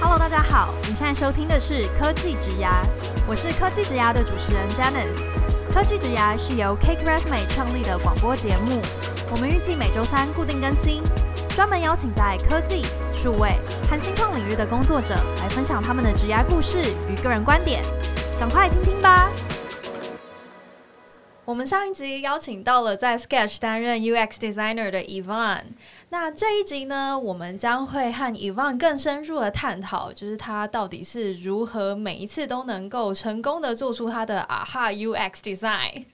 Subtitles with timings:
[0.00, 2.84] Hello，大家好，你现在收听的是科技职涯，
[3.26, 5.72] 我是科技职涯的主持人 Janice。
[5.72, 8.78] 科技职涯是由 Cake Resume 创立的广播节目，
[9.30, 11.00] 我们预计每周三固定更新，
[11.58, 12.86] 专门邀请在科技、
[13.16, 13.50] 数位
[13.90, 17.82] 和新创领域的工作者来分享他们的职涯故事与个人观点，
[18.38, 19.28] 赶快听听吧。
[21.44, 25.64] 我们上一集邀请到了在 Sketch 担任 UX designer 的 Yvonne，
[26.10, 36.04] 那这一集呢，我们将会和 Yvonne 更深入的探讨，就是他到底是如何每一次都能够成功的做出他的 AHA UX design。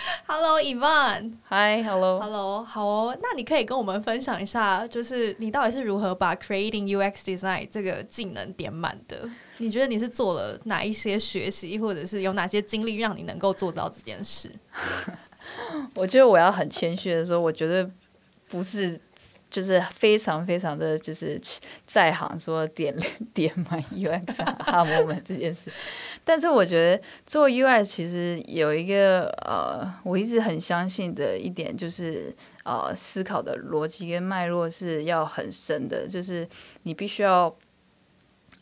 [0.26, 1.32] Hello，Yvonne。
[1.48, 2.20] Hi，Hello。
[2.20, 3.16] Hello，好哦。
[3.20, 9.28] 那你可以跟我们分享一下，就是你到底是如何把 creating UX design 这个技能点满的？
[9.58, 14.50] 你觉得你是做了哪一些学习，或者是有哪些经历，让你能够做到这件事？
[15.94, 17.90] 我觉得我要很谦虚的说，我觉得
[18.48, 19.00] 不是。
[19.50, 21.40] 就是非常非常的就是
[21.84, 22.96] 在行说点
[23.34, 25.70] 点满 UX aha moment 这件事，
[26.24, 32.34] 但是我觉得做 UX 其实有一个呃，我一直很相信的一点就是
[32.64, 36.48] 呃，思考的逻辑跟脉络是要很深的，就是
[36.84, 37.54] 你必须要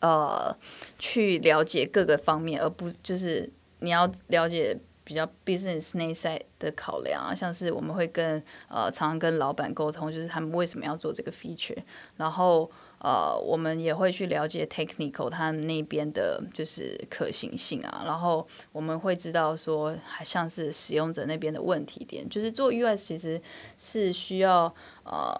[0.01, 0.55] 呃
[0.97, 4.77] 去了解各个方面，而不就是你要了解。
[5.09, 11.75] 比较 business 内在的考量啊，像是我们会跟呃常常跟老板沟通，就是他们为什么要做这个 feature，
[12.17, 23.41] 然后呃我们也会去了解 technical 他那边的就是可行性啊，然后我们会知道说，还像是使用者那边的问题点，就是做 US 其实
[23.79, 24.71] 是需要
[25.05, 25.33] 呃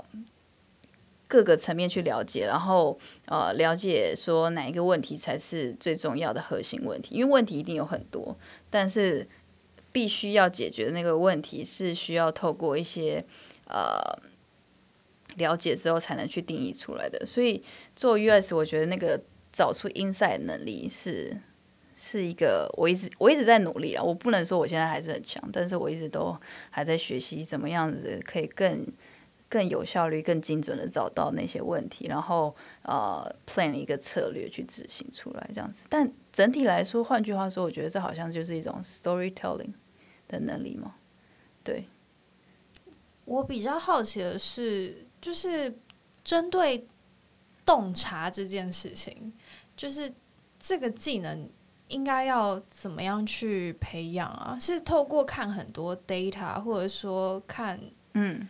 [1.28, 2.98] 各个层面去了解，然后
[3.28, 8.36] 呃了解说哪一个问题才是最重要的核心问题，因为问题一定有很多，
[8.72, 9.28] 但是。
[9.92, 13.24] 必须要解决的那个问题是需要透过一些
[13.68, 14.00] 呃
[15.38, 17.64] 了解之后才能去定义出来的，所以
[17.96, 19.22] 做 US 我觉得那个
[19.52, 21.36] 找出 inside 能力是
[21.96, 26.36] 是一个我一直我一直在努力啊，我不能说我现在还是很强，但是我一直都
[26.70, 28.86] 还在学习怎么样子可以更
[29.50, 35.86] 更有效率、更精准的找到那些问题，然后呃 plan 一个策略去执行出来这样子。
[35.90, 39.74] 但整体来说，换句话说，我觉得这好像就是一种 storytelling。
[40.32, 40.94] 的能力嘛？
[41.64, 41.84] 对，
[43.26, 45.76] 我比较好奇的是，就是
[46.24, 46.88] 针对
[47.66, 49.34] 洞察这件事情，
[49.76, 50.14] 就是
[50.60, 51.50] 这个技能
[51.88, 54.56] 应该要怎么样去培养啊？
[54.62, 57.80] 是透过看很多 data，或者说看
[58.14, 58.48] 嗯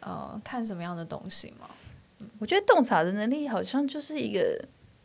[0.00, 1.68] 呃看什么样的东西吗？
[2.38, 4.62] 我觉得洞察的能力好像就是一个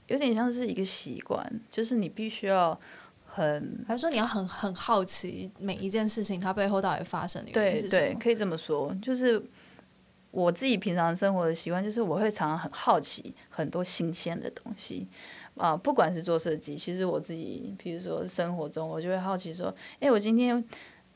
[0.07, 2.79] 有点像是一个习惯，就是你必须要。
[3.38, 8.00] 很，还是说你要很很好奇每一件事情它背后到底发生的原因是什么？
[8.00, 8.95] 对对，可以这么说。
[9.01, 9.44] 就是
[10.31, 15.05] 我自己平常生活的习惯，就是我会常常很好奇很多新鲜的东西
[15.57, 15.78] 啊、呃。
[15.78, 20.63] 不管是做设计，其实我自己，比如说生活中，我就会好奇说：哎，我今天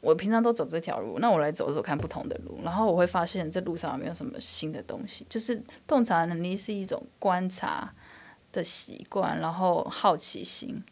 [0.01, 5.25] 我平常都走这条路，那我来走走看不同的路，然后我会发现这路上有没有什么新的东西。
[5.29, 7.93] 就是洞察能力是一种观察
[8.51, 10.83] 的习惯，然后好奇心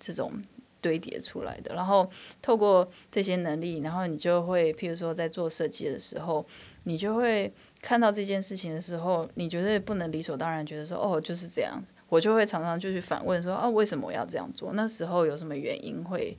[0.00, 0.32] 这种。
[0.80, 2.08] 堆叠出来的，然后
[2.40, 6.46] 透过这些能力，然后你就会，譬如说在做设计的时候，
[6.84, 14.72] 你就会看到这件事情的时候，你觉得不能理所当然，觉得说哦就是这样，我就会常常就去反问说啊为什么我要这样做？
[14.74, 16.38] 那时候有什么原因会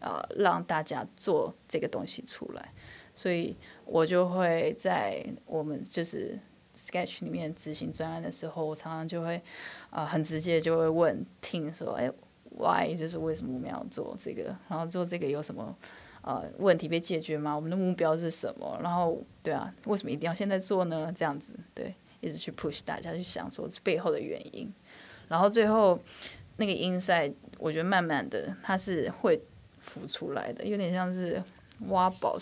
[0.00, 2.72] 呃让大家做这个东西出来？
[3.14, 6.38] 所以我就会在我们就是
[6.76, 9.36] Sketch 里面执行专案的时候，我常常就会
[9.90, 12.10] 啊、呃、很直接就会问 Team 说哎。
[12.58, 14.54] Why 就是为什么我们要做这个？
[14.68, 15.74] 然后做这个有什么
[16.20, 17.54] 呃问题被解决吗？
[17.54, 18.76] 我们的目标是什么？
[18.82, 21.12] 然后对啊，为什么一定要现在做呢？
[21.16, 24.70] 这样子对，一直去 push 大家去想说这背后的原因。
[25.28, 25.98] 然后最后
[26.56, 29.40] 那个 insight，我觉得慢慢的它是会
[29.80, 31.42] 浮出来的，有点像是
[31.88, 32.38] 挖宝，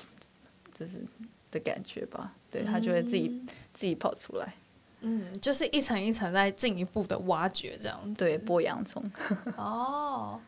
[0.74, 1.02] 就是
[1.50, 2.32] 的感觉吧。
[2.50, 4.52] 对，它就会自己、嗯、自己跑出来。
[5.00, 8.14] 嗯，就是一层一层在进一步的挖掘，这样。
[8.14, 9.02] 对，剥洋葱。
[9.56, 10.40] 哦，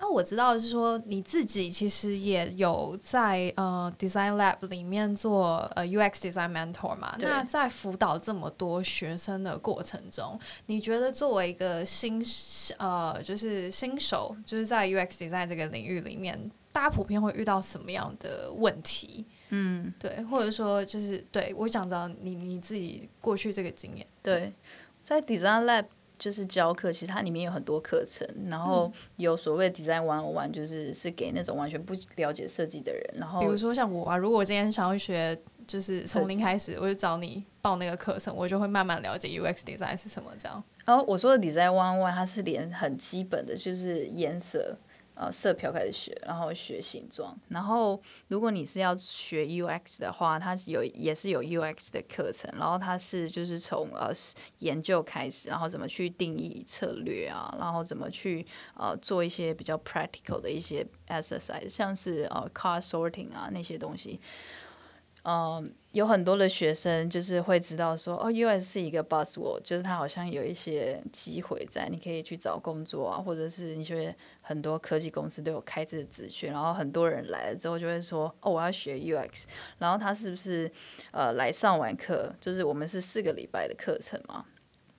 [0.00, 7.14] 那我知道是说你自己其实也有在呃 Design Lab 里面做呃 UX Design Mentor 嘛？
[7.18, 12.24] 那在辅导这么多学生的过程中，你觉得作为一个新
[12.78, 19.26] 呃就是新手，就是在 UX Design 这个领域里面，大家普遍会遇到什么样的问题？
[19.50, 24.06] 嗯，对，或者说就是对我想知道你你自己过去这个经验。
[24.22, 24.50] 对，
[25.02, 25.84] 在 Design Lab
[26.20, 33.02] 就是教课，其实它里面有很多课程，然后有所谓 Design one on one，就是是给那种完全不了解设计的人。
[33.14, 35.36] 然后比如说像我啊，如果我今天想要学，
[35.66, 40.62] 就是从零开始，我就找你报那个课程，我就会慢慢了解 UX Design 是什么这样。
[40.84, 44.76] 然后我说的 Design one on one，它是连很基本的就是颜色。
[45.20, 47.38] 呃，色票开始学，然后学形状。
[47.48, 52.50] 然后，如果你是要学 UX 的话，它有也是有 UX 的课程。
[52.58, 54.10] 然后它是就是从呃
[54.60, 64.18] 研究开始，然后怎么去定义策略啊，然后怎么去呃做一些比较 practical 的一些 exercise，像是呃 car sorting 啊那些东西。
[65.24, 79.46] 嗯，有很多的学生就是会知道说，哦，UX 是一个 buzzword，就是它好像有一些机会在，你可以去找工作啊，或者是你觉得很多科技公司都有开这个职缺，然后很多人来了之后就会说，哦，我要学 UX，
[79.78, 80.70] 然后他是不是
[81.10, 84.44] 呃来上完课，就是我们是四个礼拜的课程嘛，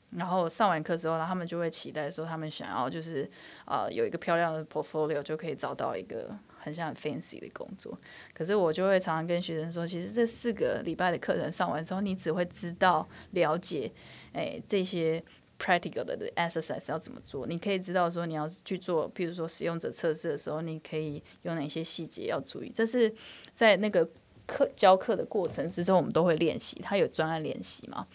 [0.09, 3.31] 然后上完课之后，他们就会期待说，他们想要就是
[3.65, 6.37] 呃有一个漂亮的 portfolio，就可以找到一个。
[6.63, 7.97] 很像很 fancy 的工作，
[8.33, 13.91] 可是我就会常常跟学生说，其实这四个礼拜的课程上完之后，你只会知道了解，
[14.33, 15.23] 诶这些
[15.59, 17.47] practical 的 exercise 要怎么做。
[17.47, 22.69] 你可以知道说你要去做，譬如说使用者测试的时候，你可以有哪些细节要注意。
[22.69, 23.13] 这是
[23.55, 24.07] 在那个
[24.45, 26.79] 课教课的过程之中，我们都会练习。
[26.81, 28.07] 他有专案练习嘛？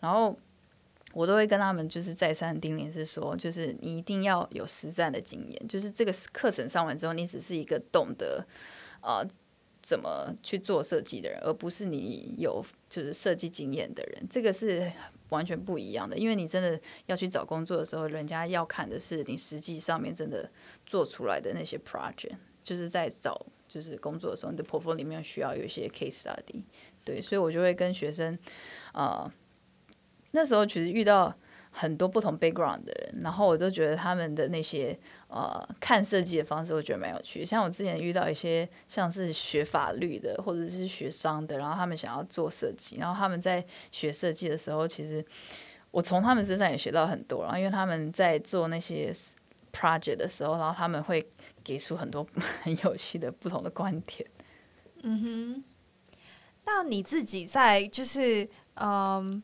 [0.00, 0.38] 然后。
[1.14, 5.68] 我都会跟他们就是再三叮咛，是说，就是你一定要有实战的经验。
[5.68, 8.44] 就是这个课程上完之后，你只是一个懂得
[9.00, 9.24] 呃
[9.80, 14.26] 怎么去做设计的人，而不是你有就是设计经验的人。
[14.28, 14.90] 这个是
[15.28, 16.18] 完全不一样的。
[16.18, 20.50] 因为你真的要去找工作的时候，人家要看的是你实际上面真的
[20.84, 22.34] 做出来的那些 project。
[22.64, 26.64] 就是在找就是工作的时候，你的 portfolio 里面需要有一些 case study。
[27.04, 28.36] 对，所以我就会跟学生
[28.94, 29.30] 呃。
[30.34, 31.32] 那时候其实遇到
[31.70, 34.98] 很多不同 background 的人，然后我都觉得他们的那些
[35.28, 37.44] 呃看设计的方式，我觉得蛮有趣。
[37.44, 45.24] 像我之前遇到一些像是学法律的或者是学商的，然后他们想要做设计，然后他们在学设计的时候，其实
[45.92, 47.42] 我从他们身上也学到很多。
[47.44, 49.12] 然后因为他们在做那些
[49.72, 51.24] project 的时候，然后他们会
[51.62, 52.26] 给出很多
[52.62, 54.28] 很有趣的不同的观点。
[55.02, 55.64] 嗯哼，
[56.66, 59.42] 那你自己在就是嗯。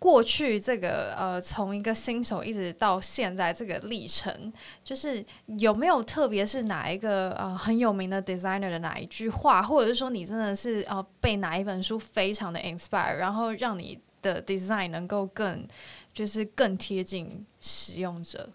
[0.00, 4.50] 过去这个呃，从一个新手一直到现在这个历程，
[4.82, 5.22] 就是
[5.58, 15.68] 有没有特别是哪一个呃很有名的 designer 的哪一句话，或者是说你真的是呃被哪一本书非常的 inspire，然后让你的 design 能够更
[16.14, 18.48] 就是更贴近使用者？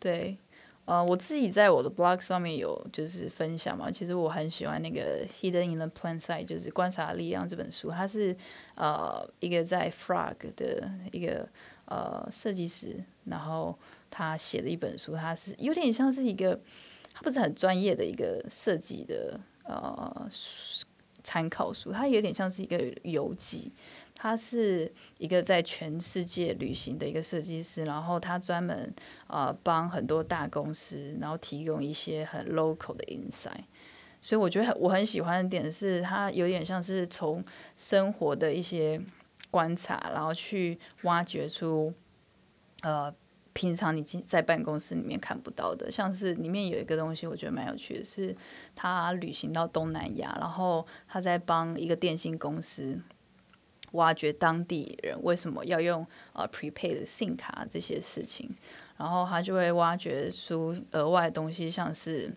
[0.00, 0.36] 对。
[0.90, 8.36] 呃，我自己在我的 blog 上面有就是分享嘛，其实我很喜欢那个《Hidden in the Plain Sight》，就是《观察力量》这本书，它是
[8.74, 11.48] 呃一个在 Frog 的一个
[11.84, 12.96] 呃设计师，
[13.26, 13.78] 然后
[14.10, 16.58] 他写的一本书，它是有点像是一个，
[17.14, 20.28] 它不是很专业的一个设计的呃
[21.22, 23.70] 参考书，它有点像是一个游记。
[24.22, 28.94] 他是一个在全世界旅行的一个设计师，然后他专门
[29.28, 33.64] 呃帮很多大公司，然后提供一些很 local 的 insight。
[34.20, 37.42] 所以我觉得我很喜欢的点是，他有点像是从
[37.78, 39.00] 生活的一些
[39.50, 41.90] 观察，然后去挖掘出
[42.82, 43.10] 呃
[43.54, 48.36] 平常你在办公室里面看不到的，像是里面有一个东西，我觉得蛮有趣的，是
[48.74, 53.00] 他旅行到东南亚，然后他在帮一个电信公司。
[53.92, 58.48] 挖掘当地人为什么要用呃 prepaid 的信卡这些事情，
[58.96, 62.32] 然后他就会挖掘出额外的东西，像是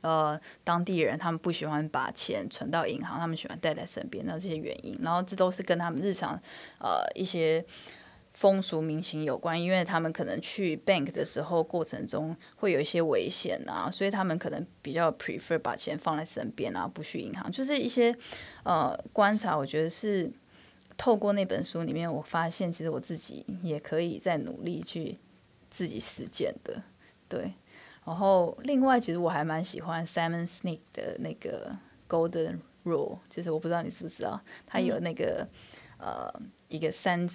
[0.00, 6.40] 呃当地人他们不喜欢把钱存到银行，他们喜欢带在身边那这些原因，然后这都是跟他们日常
[6.78, 7.64] 呃一些。
[8.32, 17.52] 风俗民情有关，因为他们可能去 bank 的时候过程中会有一些危险啊，所以他们可能比较 prefer 把钱放在身边啊，不去银行。
[17.52, 18.16] 就是一些
[18.64, 20.32] 呃观察，我觉得是
[20.96, 25.18] 透过那本书里面，我发现其实我自己也可以在努力去
[25.70, 26.82] 自己实践的。
[27.28, 27.52] 对，
[28.06, 31.76] 然后另外其实我还蛮喜欢 Simon Sinek 的那个
[32.08, 35.46] Golden Rule，就是我不知道你知不知道，他有那个、
[35.98, 37.28] 嗯、呃一个三。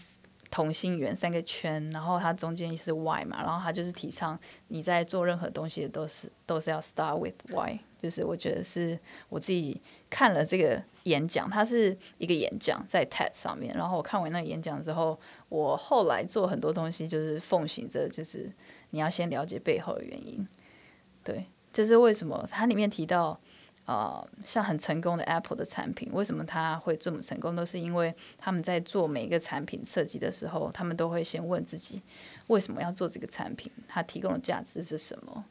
[0.50, 4.40] 同心圆三个圈，然后它中间是 Y 嘛，然后它就是提倡
[4.70, 8.98] 你在做任何东西都是都是要 start with Y，就是我觉得是
[9.30, 18.52] 我自己看了这个演讲，它是一个演讲在 TED 上面，然后我看完那个演讲之后，我后来做很多东西就是奉行着，就是
[18.92, 20.48] 你要先了解背后的原因，
[21.24, 23.40] 对，就是为什么它里面提到
[23.88, 27.56] 呃，像很成功的 Apple 的产品，为什么它会这么成功？
[27.56, 32.02] 都是因为他们在做每一个产品设计的时候，他们都会先问自己
[32.48, 35.46] 为什么要做这个产品，它提供的价值是什么？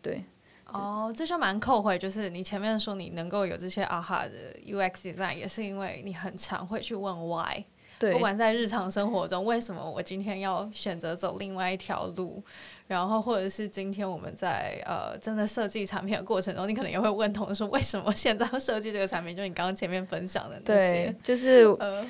[0.00, 0.24] 对。
[0.66, 7.64] 哦，这就蛮扣回，就是你前面说你能够有这些 AHA 的 UX design，也是因为你很常会去问 why。
[8.00, 12.42] 对，不管在日常生活中，为什么我今天要选择走另外一条路，
[12.86, 19.36] 然后或者是今天我们在呃真的设计产品的过程中，你可能也会问同事为什么现在要设计这个产品？
[19.36, 22.04] 就你刚刚前面分享的那些，对，就是呃，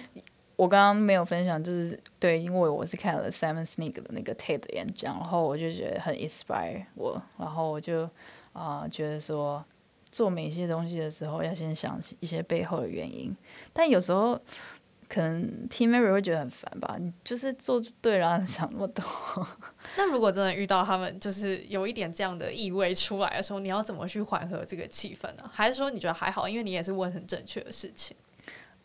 [0.56, 8.09] 我刚刚没有分享，就是对，因为我是看了 Simon Sinek 的那个 TED 演讲，然后我就觉得很 inspire 我，然后我就。
[8.52, 9.64] 啊、呃，觉得说
[10.11, 13.32] 做每一些东西的时候，要先想一些背后的原因。
[13.73, 14.37] 但有时候
[15.12, 19.05] 可能 team member 会觉得很烦吧，你就是做就对了， 想那么多。
[19.99, 25.50] 那如果真的遇到他们，就是有一点这样的意味出来的时候，你要怎么去缓和这个气氛呢？
[25.52, 28.17] 还是说你觉得还好，因为你也是问很正确的事情？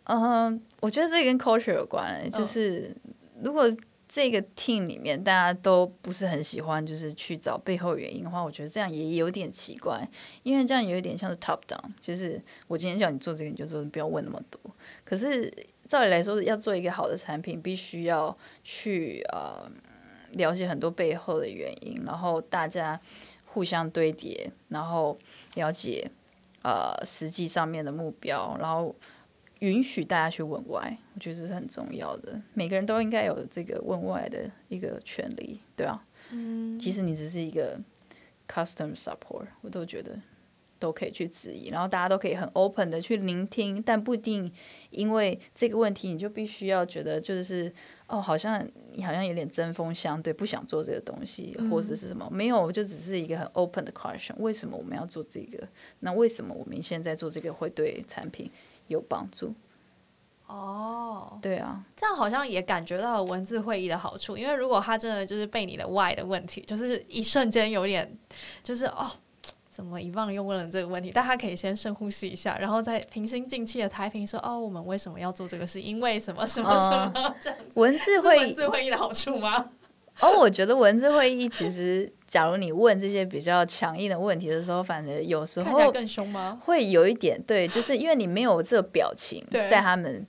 [0.05, 2.95] 嗯、呃，我觉得这跟 culture 有关、欸，就是
[3.43, 3.71] 如果。
[4.07, 10.07] 这个 team 里面大家都不是很喜欢，就是去找背后原因的话，我觉得这样也有点奇怪，
[10.43, 14.61] 因为这样有一点像是 top down，就是我今天叫你做这个，你就说不要问那么多。
[15.03, 15.51] 可是
[15.87, 19.69] 照理来说，要做一个好的产品，必须要去呃
[20.31, 22.99] 了解很多背后的原因，然后大家
[23.45, 25.17] 互相堆叠，然后
[25.55, 26.09] 了解
[26.63, 28.95] 呃实际上面的目标，然后。
[29.59, 32.39] 允许大家去问 why，我觉得这是很重要的。
[32.53, 36.05] 每个人都应该有这个问 why 的一个权利，对啊。
[36.31, 36.77] 嗯。
[36.77, 37.79] 即使你只是一个
[38.49, 40.19] custom support，我都觉得
[40.79, 44.51] 都可以去质疑，然后大家都可以很 open 的去聆听，但不一定
[44.89, 47.71] 因为这个问题你就必须要觉得就是
[48.07, 52.27] 哦，好像你好像有点针锋相对，不想做这个东西，或者是什么？
[52.29, 52.35] 嗯。
[52.35, 54.35] 没有，就只是一个很 open 的 question。
[54.37, 55.67] 为什么我们要做这个？
[55.99, 58.51] 那为什么我们现在做这个会对产品？
[58.87, 59.51] 有帮助
[60.45, 68.15] 哦，对啊，这样好像也感觉到了文字会议的好处，因为如果他真的就是被你的 why 的问题，就是一瞬间有点，
[68.61, 69.09] 就是哦，
[69.75, 71.11] 怎么遗忘又问了这个问题？
[71.13, 75.81] 但他可以先深呼吸一下，然后再平心静气的抬平说：“哦，我们为什么要做这个事？
[75.81, 79.71] 因为什么什么什么？”呃、 这样子文字会文字会议的好处吗？
[80.21, 86.57] 哦，我觉得文字会议其实，假如你问这些比较强硬的问题的时候，反正有时候更凶吗？
[86.63, 90.25] 会有一点对，就是因为你没有这个表情在他们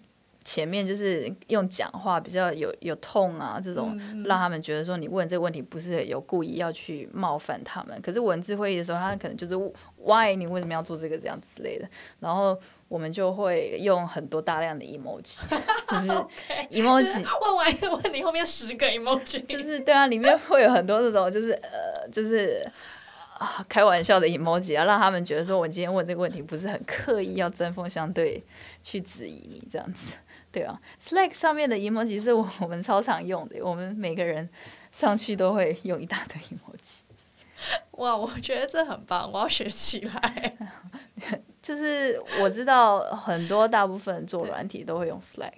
[0.47, 8.00] 前面，就是用讲话比较有有痛啊这种，让他们觉得说你问这个问题不是有故意要去冒犯他们。
[8.00, 9.57] 可是文字会议的时候，他可能就是
[9.97, 11.88] why 你为什么要做这个这样之类的，
[12.21, 12.57] 然后。
[12.88, 15.41] 我们就会用很多大量的 emoji，
[15.91, 16.12] 就是
[16.71, 17.26] emoji。
[17.43, 19.45] 问完一个问题，后面十个 emoji。
[19.45, 22.65] 就是对啊，里面会有很多这种，就是呃，就是
[23.38, 28.41] 啊，开玩笑的 emoji 啊，让他们觉得说，我今天问这个问题不是很刻意要针锋相对
[28.85, 30.15] 去质疑你这样子，
[30.57, 30.81] 对啊。
[30.99, 34.49] Slack 上面的 emoji 是我 我们超常用的，我们每个人
[34.91, 37.03] 上去都会用一大堆 emoji。
[37.93, 40.57] 哇，我觉得这很棒，我要学起来。
[41.61, 45.53] 就是我知道很多大部分做软体都会用 Slack。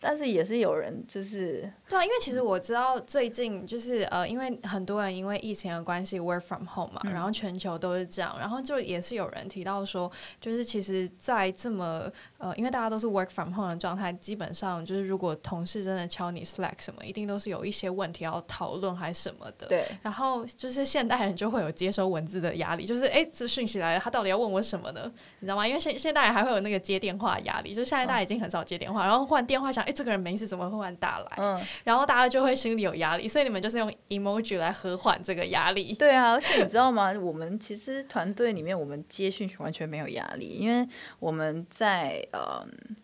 [0.00, 19.66] 但是也是有人就是对啊，因为其实我知道最近就是呃，因为很多人因为疫情的关系 work from home 嘛，嗯，然后全球都是这样，然后就也是有人提到说，就是其实，在这么呃，因为大家都是 work from home 的状态，基本上就是如果同事真的敲你 Slack 什么，一定都是有一些问题要讨论还是什么的。
[19.66, 19.84] 对。
[20.02, 25.10] 然后就是现代人就会有接收文字的压力，就是哎，这讯息来了，他到底要问我什么呢？
[25.40, 25.66] 你知道吗？
[25.66, 29.87] 因为现现代人还会有那个接电话压力，就是现在大家已经很少接电话，然后换电话想。
[29.88, 31.26] 哎，这个人没事，怎么忽然打来？
[31.38, 35.94] 嗯，然后大家就会心里有压力，所以你们就是用 emoji 来和缓这个压力。
[35.98, 37.10] 对啊，而且你知道吗？
[37.18, 40.86] 我们其实团队里面，我们接讯完全没有压力，因为
[41.18, 42.96] 我们在嗯，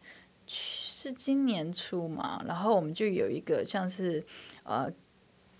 [0.46, 4.22] 是今年初嘛，然后我们就有一个像是
[4.64, 4.90] 呃，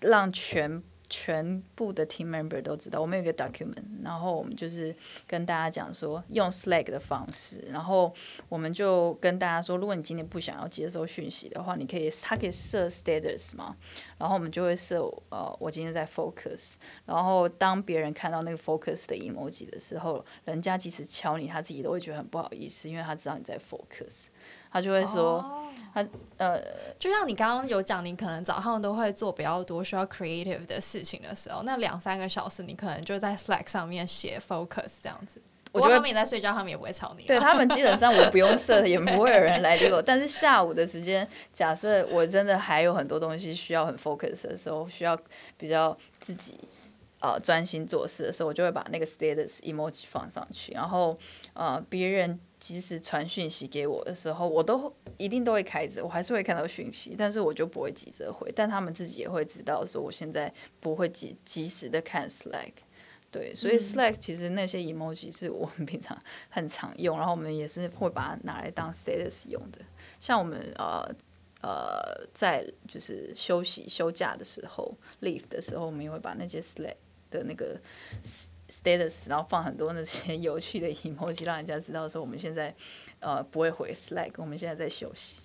[0.01, 0.83] 让全。
[1.09, 4.95] 全部的 team member 都知道，我们有一个 document，然后我们就是
[5.27, 8.13] 跟大家讲说，用 Slack 的方式，然后
[8.49, 13.75] 我们就跟大家说，如果你今天不想要接收讯息的话，你可以，他可以设 status 嘛，
[14.17, 24.27] 然后我们就会设，呃，我今天在 focus，然后当别人看到那个 focus 的 emoji 的时候，人家即使敲你，他自己都会觉得很不好意思，因为他知道你在 focus。
[24.71, 25.64] 他就会说
[25.95, 26.61] 他呃，
[26.99, 35.41] 就像你刚刚有讲，你可能早上都会做比较多需要 creative 的事情的时候，那两三个小时你可能就在 Slack 上面写 focus 这样子。
[35.71, 37.23] 我觉得他们也在睡觉，他们也不会吵你。
[37.23, 40.01] 对他们基本上我不用 设，也不会有人来理我。
[40.01, 45.17] 但是下午的时间，假设我真的还有很多东西需要很 focus 的时候，需要
[45.57, 46.59] 比较自己。
[47.19, 51.17] 呃专心做事的时候，我就会把那个 status emoji 放上去，然后
[51.53, 62.71] 呃别人即使传讯息给我的时候，我都一定都会开着，我还是会看到讯息，但是我就不会急着回，但他们自己也会知道说我现在不会及及时的看 Slack。
[63.31, 66.17] 对，所以 Slack 其实那些 emoji 是我们 平常
[66.49, 69.79] 很常用，然后我们也是会把它拿来当 status 用的。
[70.21, 71.05] 像我们呃
[71.61, 76.95] 呃在就是休息休假的时候，leave 的时候，我们也会把那些 Slack
[77.29, 77.77] 的那个
[78.83, 82.73] status，然后放很多那些 有趣的 emoji，让人家知道说我们现在
[83.19, 85.41] 呃不会回 Slack，我们现在在休息。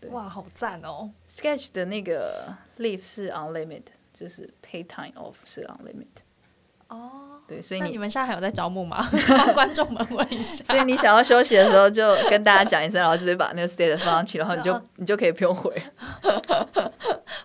[0.00, 6.22] 对，哇，好赞哦！Sketch 的那个 leave 是 unlimited，就是 pay time off 是 unlimited。
[6.88, 9.08] 哦，对，所以你们现在还有在招募吗？
[9.26, 10.62] 帮观众们问一下。
[10.72, 15.72] 所以你想要休息的时候，就跟大家讲一声，然后直接把那个 status 放上去，然后你就你就可以不用回。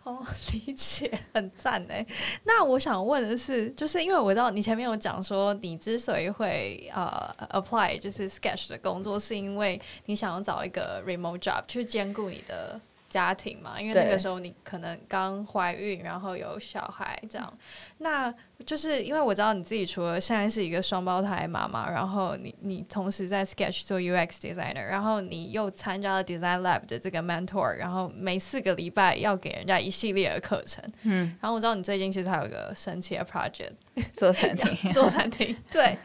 [0.09, 2.03] 哦， 理解，很赞哎。
[2.43, 12.79] 那我想问的是，就是因为我知道你前面有讲说，你之所以会呃 apply 就是 Sketch 的工作，是因为你想要找一个 remote job 去兼顾你的。
[13.09, 17.57] 家庭嘛，因为那个时候你可能刚怀孕，然后有小孩这样，
[17.97, 18.33] 那
[18.65, 33.71] 就是因为我知道你自己除了现在是一个双胞胎妈妈，然后你你同时在 Sketch 做 UX designer，然后你又参加了 Design Lab 的这个 mentor，然后每四个礼拜要给人家一系列的课程，嗯，然后我知道你最近其实还有一个神奇的 project
[34.13, 35.97] 做餐厅， 做餐厅，对，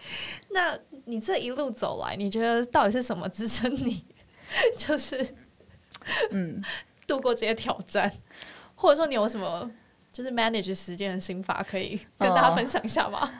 [0.50, 4.04] 那你这一路走来，你觉得到底是什么支撑你？
[4.78, 5.34] 就是，
[6.30, 6.62] 嗯。
[7.06, 8.10] 度过这些挑战，
[8.74, 9.70] 或者说你有什么
[10.12, 13.18] 就是 manage 时间的心法，可以跟大家分享一下吗？
[13.22, 13.30] 哦，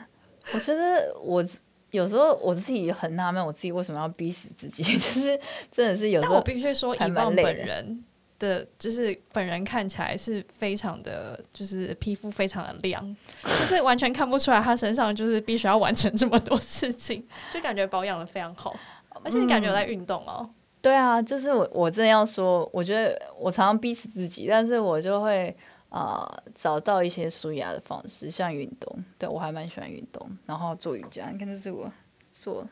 [0.53, 1.45] 我觉得我
[1.91, 4.83] 有时候我自己很纳闷，我自己为什么要逼死自己？
[4.97, 5.39] 就是
[5.71, 8.01] 真的是有时候，但我必须说，以望本人
[8.37, 18.75] 的，就是本人看起来是非常的，就是皮肤非常的亮，就是完全看不出来他身上就是必须要完成这么多事情，就感觉保养的非常好，
[19.23, 20.49] 而且你感觉有在运动哦。
[20.85, 25.49] 嗯对啊，就是我，我真的要说，我觉得我常常逼死自己，但是我就会
[25.89, 29.03] 啊、呃、找到一些舒压的方式，像运动。
[29.17, 31.31] 对，我还蛮喜欢运动，然后做瑜伽。
[31.31, 31.91] 你看，这是我
[32.29, 32.63] 做，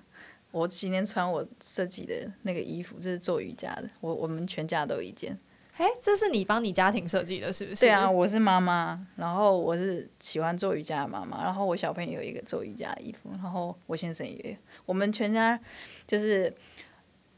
[0.51, 3.89] 我今天穿我设计的那个衣服，这是做瑜伽的。
[3.99, 5.35] 我我们全家都有一件。
[5.77, 7.81] 哎，这是你帮你家庭设计的，是不是？
[7.81, 15.59] 对啊，我是妈妈，然后我是喜欢做瑜伽的妈妈，然后我小朋友有一个做瑜伽的衣服，然后我先生也有，我们全家
[16.05, 16.53] 就是。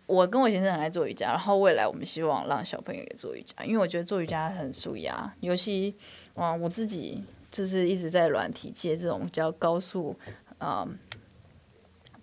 [0.07, 5.33] 我跟我先生很爱做瑜伽，然后未来我们希望让小朋友也做瑜伽，因为我觉得做瑜伽很舒压。
[5.39, 5.95] 尤其，
[6.35, 10.15] 嗯，我自己就是一直在软体界这种比较高速，
[10.59, 10.95] 嗯，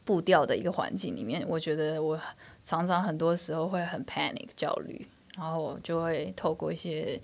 [0.05, 2.21] 步调的一个环境里面，我觉得我
[2.63, 5.05] 常常很多时候会很 panic 焦虑，
[5.37, 7.21] 然后就会透过一些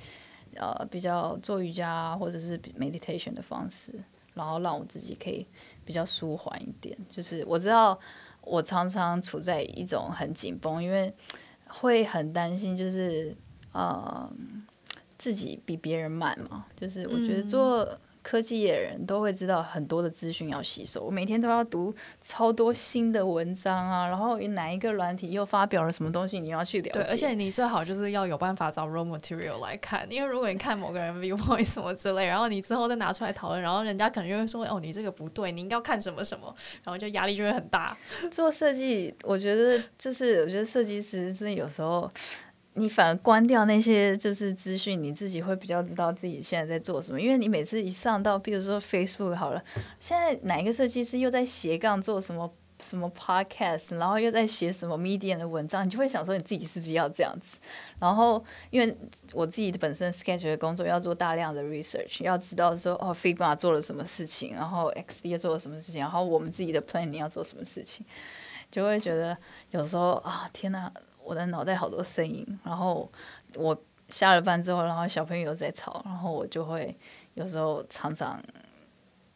[0.56, 3.94] 呃比较做瑜伽或者是 meditation 的方式，
[4.34, 5.46] 然后让我自己可以
[5.84, 6.98] 比较舒缓一点。
[7.08, 7.96] 就是我知道。
[8.48, 11.12] 我常常处在一种很紧绷，因为
[11.66, 13.36] 会很担心，就是
[13.72, 14.30] 呃
[15.18, 16.64] 自己比别人慢嘛。
[16.74, 27.02] 就是我觉得做科技业的人都会知道很多的资讯要吸收，我每天都要读超多新的文章啊，然后哪一个软体又发表了什么东西，你要去了解。
[27.02, 37.96] 对，而且你最好就是要有办法找 raw material 来看，因为如果你看某个人 viewpoint 什么之类，然后你之后再拿出来讨论，然后人家可能就会说：“哦，你这个不对，你应该要看什么什么。”然后就压力就会很大。
[38.30, 42.10] 做设计，我觉得就是我觉得设计师真的有时候。
[42.78, 47.20] 你反而关掉那些就是资讯，你自己会比较知道自己现在在做什么。
[47.20, 49.62] 因为你每次一上到，比如说 Facebook 好了，
[49.98, 57.58] 现在哪一个设计师又在斜杠做什么什么 Podcast，然后又在写什么 media 的文章，你就会想说你自己是不是要这样子？
[57.98, 58.96] 然后因为
[59.32, 68.06] 我自己的本身 Sketch 的工作要做大量的 research，要知道说哦 Figma 做了什么事情，然后 XD 做了什么事情，然后我们自己的 plan 要做什么事情，
[68.70, 69.36] 就会觉得
[69.72, 70.92] 有时候啊，天哪！
[71.28, 73.06] 我的脑袋好多声音，然后
[73.56, 76.96] 我下了班之后，然后小朋友在吵，然后我就会
[77.34, 78.42] 有时候常常，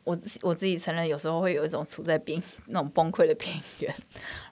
[0.05, 3.95] 我我自己承认有时候会有一种处在边那种崩溃的边缘，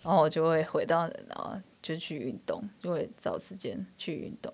[0.03, 4.53] 然后我就会回到然后就去运动，就会找时间去运动，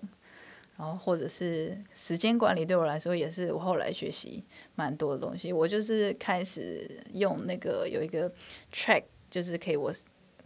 [0.77, 4.45] 然后或者是时间管理对我来说也是我后来学习
[4.75, 8.31] 蛮多的东西，我就是开始用那个有一个
[8.71, 9.91] track，就是可以我。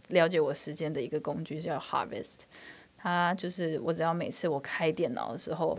[0.08, 2.40] 了解我时间的一个工具叫 Harvest，
[2.96, 5.78] 它就是我只要每次我开电脑的时候，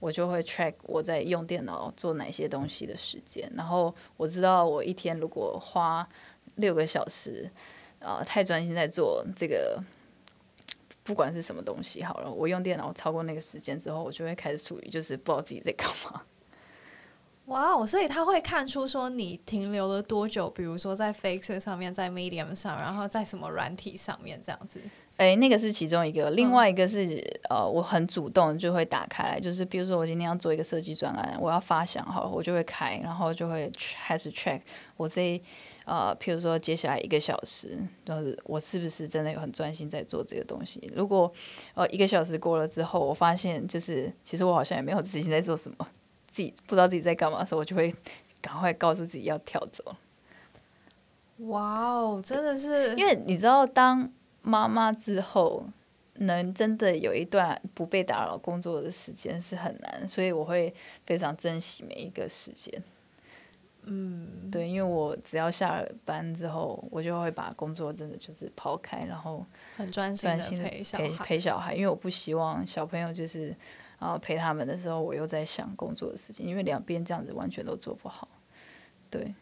[0.00, 6.08] 我就会 track 我在用电脑做哪些东西的时间，然后我知道我一天如果花
[6.56, 7.50] 六个小时，
[8.00, 9.82] 啊、呃，太专心在做这个，
[11.02, 16.22] 不管是什么东西好了，我用电脑超过那个时间之后，我就会开始处于就是不知道自己在干嘛。
[17.46, 17.86] 哇哦！
[17.86, 24.80] 所以他会看出说你停留了多久，比如说在 Facebook 上面，在 Medium 上，然后在什么软体上面这样子。
[25.16, 33.70] 哎、欸，那个是其中一个，另外一个是、嗯、呃，我很主动就会打开来，就是比如说我今天要做一个设计专案，我要发想好了，我就会开，然后就会
[34.06, 34.60] 开始 check
[34.96, 35.40] 我这
[35.84, 40.90] 呃，譬如说接下来一个小时，就是我是不是真的有很专心在做这个东西？
[40.96, 41.32] 如果
[41.74, 45.86] 呃一个小时过了之后，我发现就是其实我好像也没有自信在做什么。
[46.34, 47.94] 自己不知道自己在干嘛的时候，我就会
[48.42, 49.84] 赶快告诉自己要跳走。
[51.46, 52.92] 哇哦，真的是！
[52.96, 54.10] 因为你知道，当
[54.42, 55.64] 妈妈之后，
[56.14, 60.74] 能真的有一段不被打扰工作的时间是很难，所以我会
[61.06, 62.82] 非常珍惜每一个时间。
[63.84, 70.68] 嗯，对，因为我只要下了班之后，我就会把工作真的就是抛开，然后很专心的
[70.98, 73.54] 陪陪小孩，因为我不希望小朋友就是。
[74.04, 78.28] 然后陪他们的时候，我又在想工作的事情，因为两边这样子完全都做不好。
[79.08, 79.34] 对，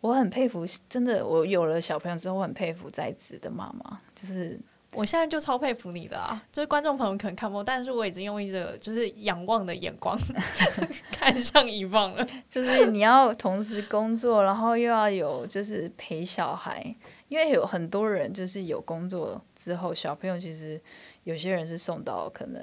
[0.00, 4.00] 我很佩服，真的，我有了小朋友之后，我很佩服在职的妈妈。
[4.12, 4.58] 就是
[4.92, 6.42] 我现在就超佩服你的啊！
[6.50, 10.18] 就是观众朋友可能看不到，但是我已经用一个就是仰望的眼光
[11.12, 12.26] 看上一望了。
[12.48, 16.92] 就是你要同时工作，然后又要有就是陪小孩，
[17.28, 20.80] 因为有很多人就是有工作之后，小朋友其实
[21.22, 22.60] 有些人是送到可能。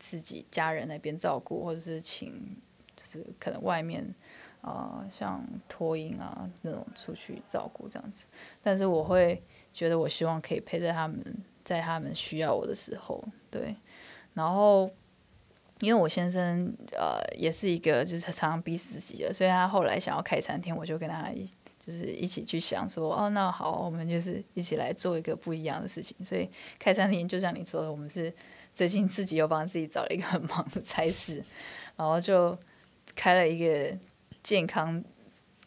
[0.00, 2.56] 自己家人那边照顾，或者是请，
[2.96, 4.02] 就是可能外面，
[4.62, 8.24] 啊、呃，像托婴啊那种出去照顾这样子。
[8.62, 9.40] 但是我会
[9.74, 11.22] 觉得，我希望可以陪在他们，
[11.62, 13.76] 在他们需要我的时候，对。
[14.32, 14.90] 然后，
[15.80, 21.46] 因为我先生呃也是一个就是常常逼自己的，所以他后来想要开餐厅，我就跟他一
[21.78, 26.16] 就是一起去想说，哦，那好，我们就是一起来做一个不一样的事情。
[26.24, 28.32] 所以开餐厅就像你说的，我们是。
[28.72, 31.42] 最近自己又帮自己找了一个很忙的差事，
[31.96, 32.56] 然后就
[33.14, 33.96] 开了一个
[34.42, 35.02] 健康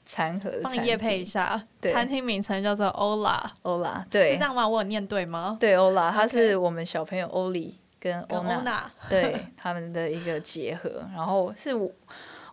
[0.05, 0.77] 餐盒的餐厅。
[0.77, 4.67] 帮你业配一下，餐厅名称叫做 Ola Ola，对，是这样吗？
[4.67, 5.57] 我有念对吗？
[5.59, 11.91] 对欧拉它是我们小朋友欧里跟欧娜对他们的一个结合，然后是我。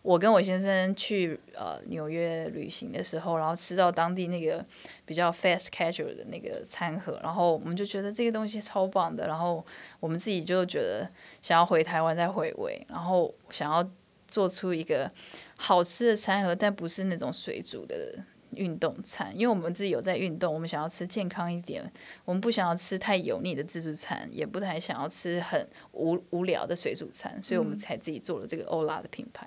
[0.02, 4.64] 我跟我先生去呃纽约旅行的时候，然后吃到当地那个
[5.04, 9.64] 比较 fast casual 的那个餐盒，然后我们就觉得这个东西超棒的，然后
[10.00, 11.06] 我们自己就觉得
[11.42, 13.86] 想要回台湾再回味，然后想要
[14.26, 15.10] 做出一个
[15.58, 18.18] 好吃的餐盒，但不是那种水煮的
[18.52, 21.92] 运动餐，因为我们自己有在运动，我们想要吃健康一点，
[22.24, 29.46] 我们不想要吃太油腻的自助餐，也不太想要吃很无无聊的水煮餐，所以我们才自己做了这个欧拉的品牌。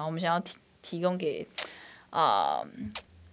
[0.00, 1.46] 然后我们想要提提供给
[2.08, 2.64] 啊、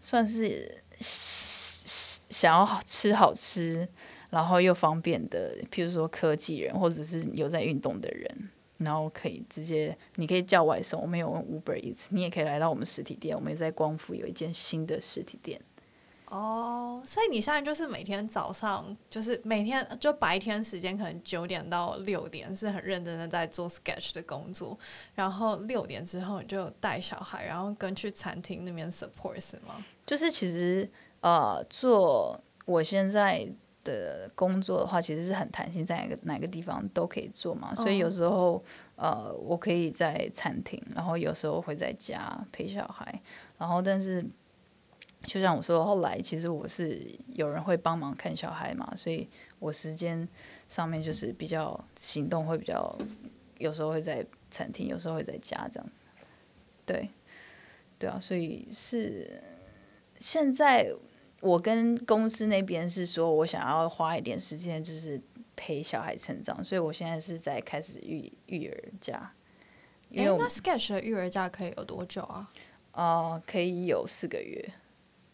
[0.01, 3.87] 算是想要好吃好吃，
[4.31, 8.49] 然后又方便的，譬如说科技人或者是有在运动的人，
[8.79, 15.61] 然后可以直接你可以叫外送，我们有 Uber Eats，你也可以来到我们实体店，我们也在光复有一间新的实体店。
[16.29, 24.77] 哦，所以你现在就是每天早上，就是每天就白天时间可能九点到六点是很认真的在做 sketch 的工作，
[25.15, 29.85] 然后六点之后你就带小孩，然后跟去餐厅那边 support 是吗？
[30.05, 30.89] 就是其实
[31.21, 33.49] 呃，做我现在
[33.85, 37.73] 的工作的话，其实是很弹性，在哪个哪个地方都可以做嘛。
[37.73, 38.61] 所以有时候
[38.97, 43.21] 呃，我可以在餐厅，然后有时候会在家陪小孩，
[43.57, 44.25] 然后但是。
[45.23, 49.27] 就像我说，后来其实我是有人会帮忙看小孩嘛，所以
[49.59, 50.27] 我时间
[50.69, 52.97] 上面就是比较行动会比较，
[53.57, 56.03] 有时候会在餐厅，有时候会在家这样子。
[56.85, 57.09] 对，
[57.99, 59.43] 对啊，所以是
[60.19, 60.93] 现在
[61.41, 65.21] 我跟公司那边是说我想要花一点时间，就是
[65.57, 69.33] 陪小孩成长，所以我现在是在开始育育儿假。
[70.09, 72.49] 因为、欸、那 Sketch 的育儿假可以有多久啊？
[72.93, 74.65] 哦、呃，可以有四个月。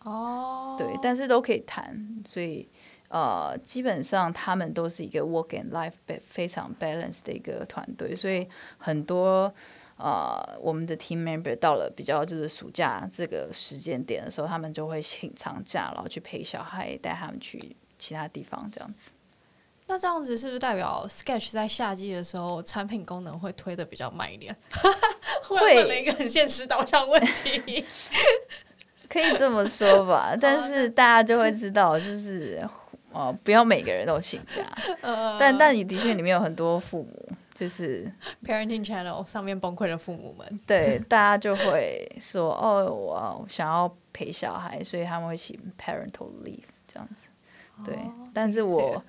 [0.03, 2.67] 哦，对，但是都可以谈，所以
[3.09, 5.93] 呃，基本上他们都是一个 work and life
[6.25, 9.53] 非常 balance 的一个团队，所以很多
[9.97, 19.11] 呃，我们的 team member 到了比较就是暑假这个时间点的时候，他们就会请长假，然后去陪小孩，带他们去其他地方这样子。
[19.85, 24.55] 那这样子是不是代表 Sketch 在夏季的时候产品功能会推的比较慢一点？
[25.43, 27.85] 会问了一个很现实导向问题。
[29.13, 32.67] 可以这么说吧， 但是大家就会知道，就是
[33.12, 34.65] 哦、呃，不要每个人都请假。
[35.39, 38.12] 但但你的确里面有很多父母，就是
[38.43, 40.60] Parenting Channel 上面崩溃的父母们。
[40.65, 47.28] 对，大家就会说哦，我想要陪小孩，所以他们会请 Parental Leave 这样子。
[47.86, 49.04] 对，哦、但是我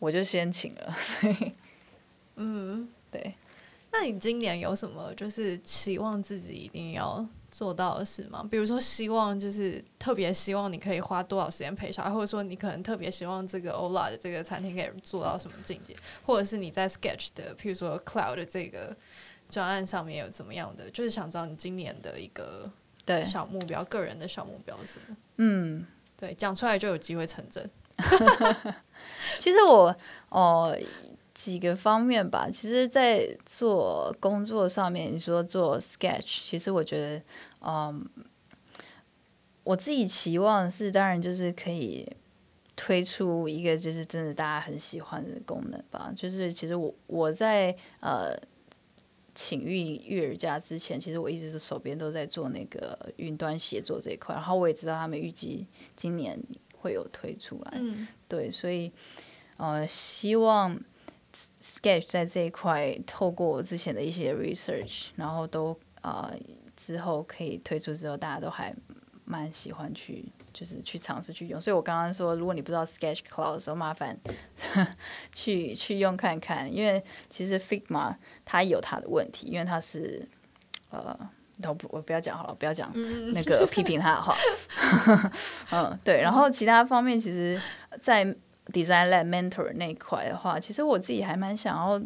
[0.00, 1.52] 我就先请了，所以
[2.34, 3.34] 嗯，对。
[3.92, 7.24] 那你今年有什么就是期望自己一定要？
[7.56, 8.44] 做到的事吗？
[8.50, 15.94] 比如说，希望就是特别希望你可以花多少时间陪小孩，或者说你可能特别希望这个 Ola 的这个餐厅可以做到什么境界，
[16.26, 18.96] 或者是你在 Sketch 的，譬如说 Cloud 的这个
[19.48, 20.90] 专案上面有怎么样的？
[20.90, 22.68] 就是想知道你今年的一个
[23.04, 25.16] 对小目标，个人的小目标是什么？
[25.36, 25.86] 嗯，
[26.16, 27.70] 对，讲出来就有机会成真。
[29.38, 29.96] 其实我
[30.30, 30.76] 哦。
[31.34, 37.22] 几个方面吧，其实，在做工作上面，你说做 sketch，其实我觉得，
[37.60, 38.08] 嗯，
[39.64, 42.08] 我自己期望是，当然就是可以
[42.76, 46.12] 推出一个就是真的大家很喜欢的功能吧。
[46.14, 48.32] 就是其实我我在呃
[49.34, 55.66] 请育育儿假之前，其实我一直是手边都在做那个云端协作这一块，然后我也知道他们预计
[55.96, 56.40] 今年
[56.78, 58.92] 会有推出来，嗯，对，所以
[59.56, 60.80] 呃希望。
[61.60, 66.38] Sketch 在这一块，透过我之前的一些 research，然后都啊、呃、
[66.76, 68.74] 之后可以推出之后，大家都还
[69.24, 71.60] 蛮喜欢去，就是去尝试去用。
[71.60, 74.16] 所以我刚刚说，如果你不知道 Sketch Cloud 的时候，麻烦
[75.32, 80.28] 去去用看看，因为其实 Figma 它有它的问题，因为它是
[80.90, 81.18] 呃，
[81.64, 82.92] 我不我不要讲好了，不要讲
[83.32, 84.36] 那个批评它的话。
[85.72, 86.20] 嗯，对。
[86.20, 87.60] 然后其他方面，其实，
[88.00, 88.24] 在
[88.72, 91.98] Design Lab Mentor 那一块的话，其实我自己还蛮想要，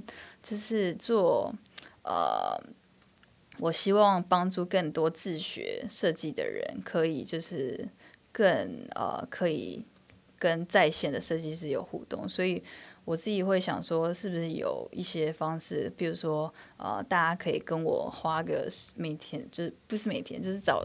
[0.43, 1.55] 就是做
[2.03, 2.61] 呃，
[3.59, 7.89] 我希望帮助更多自学设计的人，可以就是
[8.33, 9.85] 更呃，可以
[10.39, 12.63] 跟在线的设计师有互动，所以。
[13.09, 20.85] 我自己会想说，是不是有一些方式，比如说，呃，大家可以跟我花个每天，就是不是每天，就是找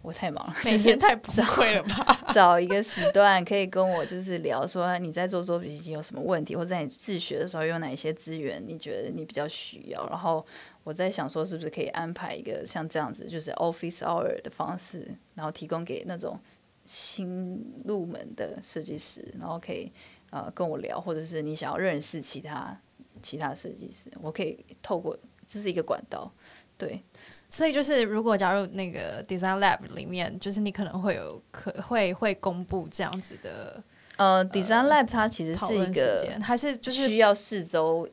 [0.00, 2.24] 我太忙了，每天太崩溃了吧？
[2.32, 10.08] 找一个时段可以跟我就是聊，说你在做作品集有什么问题，或者在你自学的时候有哪一些资源，你觉得你比较需要。
[10.08, 10.42] 然后
[10.84, 16.40] 我在想说，是不是可以安排一个像这样子，就是 office hour 的方式，然后提供给那种
[16.86, 19.92] 新入门的设计师，然后可以。
[20.30, 22.78] 呃，跟我聊，或者是你想要认识其他
[23.22, 26.30] 其他设计师，我可以透过这是一个管道，
[26.76, 27.02] 对。
[27.48, 33.82] 所以就是，如果加入那个 Design Lab 里面，就是你可能会有可会会公布这样子的。
[34.18, 38.08] 呃，Design Lab 它其实是一个，还是就是需要四周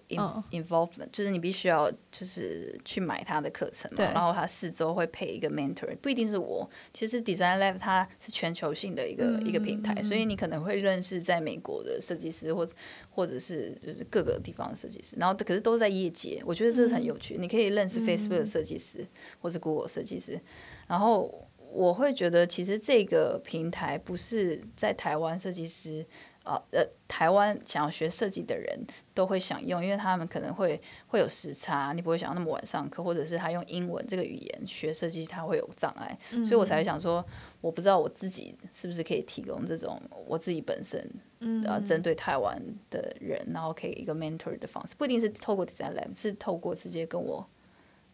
[0.51, 6.69] involvement，就是你必须要就是去买它的课程嘛，然后它四周会配一个 mentor，不一定是我。
[6.93, 12.69] 其实 Design Lab 它是全球性的一个一个平台，所以你可能会认识在美国的设计师，或
[13.09, 17.35] 或者是就是各个地方的设计师，然后可是都在业界，我觉得这是很有趣。
[17.39, 19.03] 你可以认识 Facebook 的设计师，
[19.41, 20.39] 或是 Google 设计师，
[20.85, 21.47] 然后。
[21.75, 26.05] 我会觉得，其实这个平台不是在台湾设计师，
[26.43, 28.79] 呃呃，台湾想要学设计的人
[29.13, 37.23] 都会想用，因为他们可能会会有时差，你不会想要那么晚上课，或者是他用英文这个语言学设计，他会有障碍，嗯、所以我才会想说，
[37.59, 41.05] 我不知道我自己是不是可以提供这种我自己本身，
[41.41, 42.57] 嗯，呃，针对台湾
[42.89, 47.45] 的人，然后可以一个 mentor 的方式，不一定是透过 Design Lab，是透过直接跟我。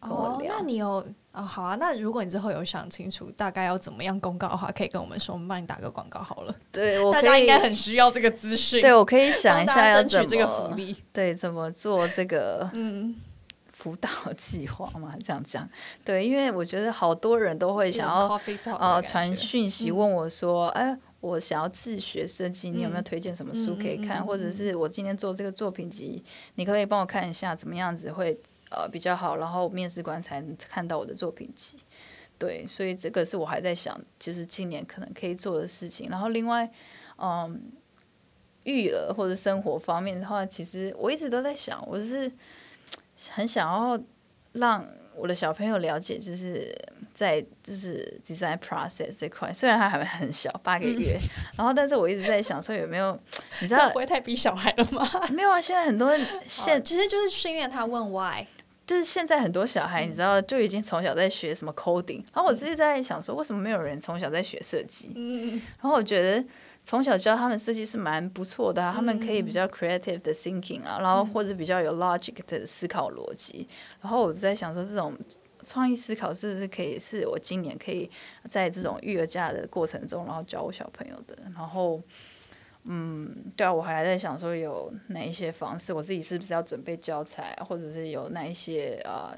[0.02, 1.76] 哦，那你有哦，好啊。
[1.76, 6.54] 那如果你之后有想清楚大概要怎么样公告的话，可以跟我们说，我们帮你打个广告好了。
[6.72, 8.80] 对，我大家应该很需要这个资讯。
[8.80, 13.14] 对，我可以想一下要怎么这个福利，对，怎么做这个嗯
[13.72, 15.12] 辅导计划嘛？
[15.24, 15.68] 这样讲，
[16.04, 18.40] 对，因为我觉得好多人都会想要
[18.78, 24.18] 呃传讯息问我说，哎、嗯欸，我想要自学设计，你有没有推荐什么书可以看？
[24.18, 26.22] 嗯、或者是我今天做这个作品集，
[26.56, 28.36] 你可不可以帮我看一下怎么样子会？
[28.74, 31.76] 呃，比较好，然后面试官才能看到我的作品集，
[32.38, 36.08] 对，所以这个是我还在想，就是今年可能可以做的事情。
[36.08, 36.70] 然后另外，
[37.18, 37.60] 嗯，
[38.64, 42.32] 育儿或者生活方面的话，其实我一直都在想，我是
[43.30, 44.00] 很想要
[44.52, 44.82] 让
[45.14, 46.74] 我的小朋友了解，就是
[47.12, 53.12] 在就是 design process 这块，虽然他还很小，八个月，嗯、然后但是我一直在想说有没有，
[53.60, 55.06] 你知道不会太逼小孩了吗？
[55.30, 58.46] 没有啊，现在很多人 现、哦、其实就是训练他问 why。
[58.86, 62.24] 就是现在很多小孩，你知道，就已经从小在学什么 coding，嗯。
[62.34, 65.12] 然后我自己在想说，为什么没有人从小在学设计？
[65.14, 66.44] 嗯，然后我觉得
[66.82, 73.68] 从小教他们设计是蛮不错的，啊，他们可以比较 creative 的 thinking 啊，然后或者比较有 logic 的思考逻辑。
[74.00, 75.16] 然后我在想说，这种
[75.64, 78.10] 创意思考是不是可以是我今年可以
[78.48, 81.38] 在这种育儿假的过程中，然后教我小朋友的。
[81.54, 82.02] 然后。
[82.84, 89.32] 嗯，对啊，我还在想说有哪一些方式，我自己是不是要准备教材，或者是有哪一些呃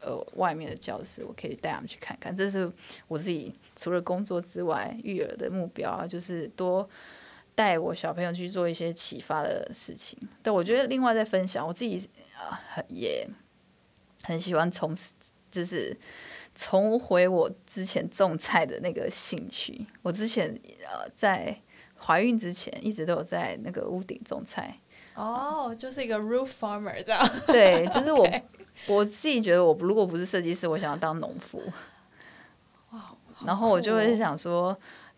[0.00, 2.34] 呃外面的教室，我可以带他们去看看。
[2.34, 2.70] 这是
[3.08, 6.88] 我自己除了工作之外育儿的目标啊，就是多
[7.56, 10.16] 带我小朋友去做一些启发的事情。
[10.40, 13.28] 对，我觉得另外再分享，我自己啊很也
[14.22, 14.96] 很喜欢从，
[15.50, 15.96] 就是
[16.54, 19.84] 重回我之前种菜的那个兴趣。
[20.02, 20.48] 我之前
[20.84, 21.60] 呃在
[22.04, 24.78] 怀孕之前一直都有在那个屋顶种菜。
[25.14, 27.28] 哦，就是一个 roof farmer 这样。
[27.46, 28.26] 对，就是我
[28.88, 31.62] 我自己觉得，我如果不是设计师，我想要当农夫。
[32.92, 34.76] 哇，然后我就会想说，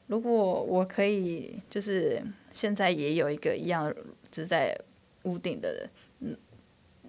[0.09, 2.21] 如果我可以，就是
[2.53, 3.93] 现在也有一个一样，
[4.31, 4.77] 就是在
[5.23, 5.89] 屋顶的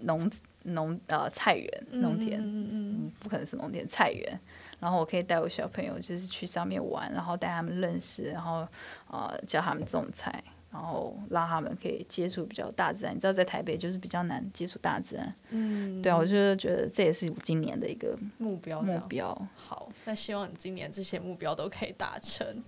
[0.01, 0.29] 农
[0.63, 4.39] 农呃菜园农田，嗯嗯嗯，不可能是农田菜园。
[4.83, 8.67] 然后我可以带我小朋友，就是去上面玩，然后带他们认识，然后
[9.09, 10.43] 呃教他们种菜。
[10.73, 15.35] 然后让他们可以接触比较大自然，你知道在台北就是比较难接触大自然。
[15.51, 18.81] 嗯，对啊，我就是觉得这也是我今年的一个目标。
[18.81, 19.39] 目标。
[19.55, 22.63] 好，那希望你今年这些目标都可以达成。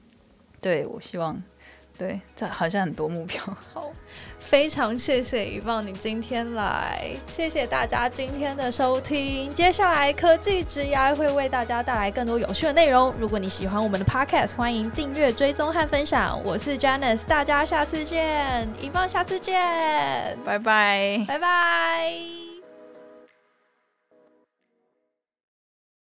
[0.62, 1.41] 对，我希望。
[1.98, 3.42] 对，这好像很多目标。
[3.74, 3.92] 好，
[4.40, 9.54] 非常谢谢一望你今天来，谢谢大家今天的收听。
[9.54, 13.14] 接下来科技之涯会为大家带来更多有趣的内容。
[13.20, 16.40] 如果你喜欢我们的 Podcast，欢迎订阅、追踪和分享。
[16.44, 19.58] 我是 Janice，大家下次见，一望下次见，
[20.46, 22.45] 拜拜，拜拜。